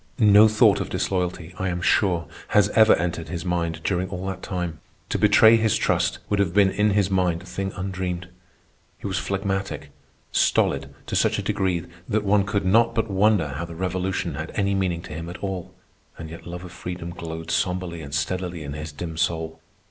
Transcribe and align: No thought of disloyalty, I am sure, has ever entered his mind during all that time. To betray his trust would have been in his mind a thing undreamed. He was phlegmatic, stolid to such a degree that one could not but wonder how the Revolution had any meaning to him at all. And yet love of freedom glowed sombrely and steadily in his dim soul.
No 0.17 0.47
thought 0.47 0.81
of 0.81 0.89
disloyalty, 0.89 1.53
I 1.59 1.69
am 1.69 1.79
sure, 1.79 2.25
has 2.57 2.69
ever 2.69 2.95
entered 2.95 3.27
his 3.29 3.45
mind 3.45 3.81
during 3.83 4.09
all 4.09 4.25
that 4.25 4.41
time. 4.41 4.79
To 5.09 5.19
betray 5.19 5.57
his 5.57 5.77
trust 5.77 6.17
would 6.27 6.39
have 6.39 6.55
been 6.55 6.71
in 6.71 6.89
his 6.97 7.11
mind 7.11 7.43
a 7.43 7.45
thing 7.45 7.71
undreamed. 7.75 8.27
He 8.97 9.05
was 9.05 9.19
phlegmatic, 9.19 9.91
stolid 10.31 10.91
to 11.05 11.15
such 11.15 11.37
a 11.37 11.43
degree 11.43 11.85
that 12.09 12.23
one 12.23 12.45
could 12.47 12.65
not 12.65 12.95
but 12.95 13.11
wonder 13.11 13.49
how 13.49 13.65
the 13.65 13.75
Revolution 13.75 14.33
had 14.33 14.51
any 14.55 14.73
meaning 14.73 15.03
to 15.03 15.13
him 15.13 15.29
at 15.29 15.37
all. 15.37 15.71
And 16.17 16.31
yet 16.31 16.47
love 16.47 16.63
of 16.65 16.71
freedom 16.71 17.11
glowed 17.11 17.51
sombrely 17.51 18.01
and 18.01 18.11
steadily 18.11 18.63
in 18.63 18.73
his 18.73 18.91
dim 18.91 19.17
soul. 19.17 19.59